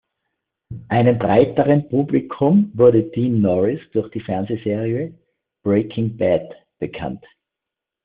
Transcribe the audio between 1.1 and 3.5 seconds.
breiteren Publikum wurde Dean